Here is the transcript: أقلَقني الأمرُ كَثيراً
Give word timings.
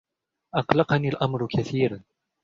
أقلَقني 0.55 1.07
الأمرُ 1.09 1.47
كَثيراً 1.47 2.01